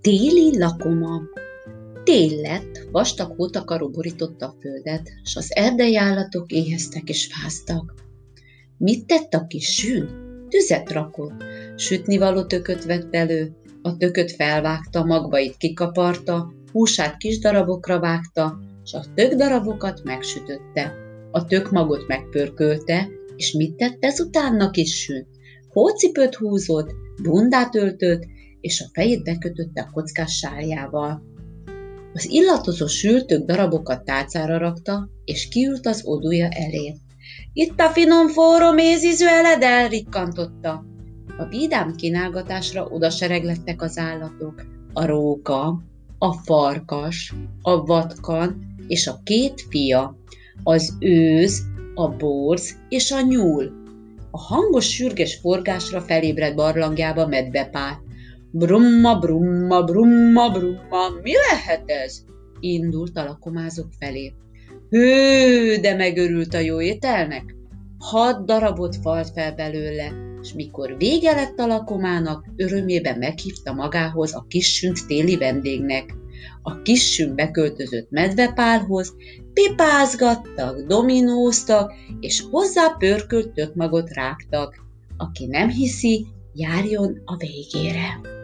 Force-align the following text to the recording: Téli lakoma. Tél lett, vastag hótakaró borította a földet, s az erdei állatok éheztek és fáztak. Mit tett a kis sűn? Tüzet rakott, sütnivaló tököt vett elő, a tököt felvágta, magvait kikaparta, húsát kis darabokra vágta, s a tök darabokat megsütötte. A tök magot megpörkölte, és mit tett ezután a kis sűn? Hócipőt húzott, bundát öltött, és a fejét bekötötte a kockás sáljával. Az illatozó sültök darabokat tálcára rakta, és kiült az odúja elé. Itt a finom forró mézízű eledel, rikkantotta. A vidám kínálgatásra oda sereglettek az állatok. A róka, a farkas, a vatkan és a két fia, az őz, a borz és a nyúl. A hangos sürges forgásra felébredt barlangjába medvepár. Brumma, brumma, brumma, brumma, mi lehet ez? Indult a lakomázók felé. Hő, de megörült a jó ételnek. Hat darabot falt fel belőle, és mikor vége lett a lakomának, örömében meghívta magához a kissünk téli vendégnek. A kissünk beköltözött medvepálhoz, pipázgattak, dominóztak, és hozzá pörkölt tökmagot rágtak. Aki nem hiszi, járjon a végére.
Téli 0.00 0.58
lakoma. 0.58 1.22
Tél 2.04 2.40
lett, 2.40 2.86
vastag 2.90 3.34
hótakaró 3.36 3.88
borította 3.88 4.46
a 4.46 4.54
földet, 4.60 5.10
s 5.24 5.36
az 5.36 5.56
erdei 5.56 5.96
állatok 5.96 6.52
éheztek 6.52 7.08
és 7.08 7.26
fáztak. 7.32 7.94
Mit 8.76 9.06
tett 9.06 9.34
a 9.34 9.46
kis 9.46 9.74
sűn? 9.74 10.08
Tüzet 10.48 10.90
rakott, 10.90 11.44
sütnivaló 11.76 12.44
tököt 12.44 12.84
vett 12.84 13.14
elő, 13.14 13.56
a 13.82 13.96
tököt 13.96 14.32
felvágta, 14.32 15.04
magvait 15.04 15.56
kikaparta, 15.56 16.52
húsát 16.72 17.16
kis 17.16 17.38
darabokra 17.38 18.00
vágta, 18.00 18.58
s 18.84 18.92
a 18.92 19.04
tök 19.14 19.34
darabokat 19.34 20.00
megsütötte. 20.04 20.94
A 21.30 21.44
tök 21.44 21.70
magot 21.70 22.06
megpörkölte, 22.06 23.08
és 23.36 23.52
mit 23.52 23.74
tett 23.74 24.04
ezután 24.04 24.60
a 24.60 24.70
kis 24.70 24.94
sűn? 24.94 25.26
Hócipőt 25.68 26.34
húzott, 26.34 26.94
bundát 27.22 27.74
öltött, 27.74 28.26
és 28.60 28.80
a 28.80 28.90
fejét 28.92 29.22
bekötötte 29.22 29.80
a 29.80 29.90
kockás 29.92 30.36
sáljával. 30.36 31.22
Az 32.12 32.30
illatozó 32.30 32.86
sültök 32.86 33.44
darabokat 33.44 34.04
tálcára 34.04 34.58
rakta, 34.58 35.08
és 35.24 35.48
kiült 35.48 35.86
az 35.86 36.02
odúja 36.04 36.48
elé. 36.48 36.96
Itt 37.52 37.80
a 37.80 37.88
finom 37.88 38.28
forró 38.28 38.72
mézízű 38.72 39.26
eledel, 39.26 39.88
rikkantotta. 39.88 40.84
A 41.38 41.44
vidám 41.44 41.94
kínálgatásra 41.94 42.84
oda 42.84 43.10
sereglettek 43.10 43.82
az 43.82 43.98
állatok. 43.98 44.66
A 44.92 45.06
róka, 45.06 45.82
a 46.18 46.32
farkas, 46.32 47.34
a 47.62 47.84
vatkan 47.84 48.76
és 48.86 49.06
a 49.06 49.20
két 49.24 49.66
fia, 49.68 50.16
az 50.62 50.96
őz, 51.00 51.62
a 51.94 52.08
borz 52.08 52.76
és 52.88 53.10
a 53.10 53.20
nyúl. 53.20 53.72
A 54.30 54.38
hangos 54.38 54.94
sürges 54.94 55.34
forgásra 55.34 56.00
felébredt 56.00 56.54
barlangjába 56.54 57.26
medvepár. 57.26 57.98
Brumma, 58.50 59.18
brumma, 59.18 59.82
brumma, 59.82 60.50
brumma, 60.50 61.08
mi 61.22 61.32
lehet 61.50 61.82
ez? 61.86 62.24
Indult 62.60 63.16
a 63.16 63.24
lakomázók 63.24 63.88
felé. 63.98 64.32
Hő, 64.90 65.76
de 65.76 65.94
megörült 65.94 66.54
a 66.54 66.58
jó 66.58 66.80
ételnek. 66.80 67.54
Hat 67.98 68.44
darabot 68.44 68.96
falt 68.96 69.30
fel 69.30 69.54
belőle, 69.54 70.12
és 70.42 70.52
mikor 70.52 70.96
vége 70.96 71.32
lett 71.32 71.58
a 71.58 71.66
lakomának, 71.66 72.44
örömében 72.56 73.18
meghívta 73.18 73.72
magához 73.72 74.34
a 74.34 74.44
kissünk 74.48 75.06
téli 75.06 75.36
vendégnek. 75.36 76.14
A 76.62 76.82
kissünk 76.82 77.34
beköltözött 77.34 78.10
medvepálhoz, 78.10 79.14
pipázgattak, 79.52 80.80
dominóztak, 80.86 81.92
és 82.20 82.44
hozzá 82.50 82.96
pörkölt 82.98 83.52
tökmagot 83.52 84.10
rágtak. 84.10 84.74
Aki 85.16 85.46
nem 85.46 85.68
hiszi, 85.68 86.26
járjon 86.54 87.22
a 87.24 87.36
végére. 87.36 88.37